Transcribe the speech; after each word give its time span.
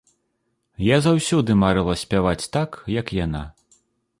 Я 0.85 0.95
заўсёды 1.07 1.51
марыла 1.65 1.93
спяваць 2.05 2.49
так, 2.57 2.71
як 2.99 3.07
яна. 3.19 3.47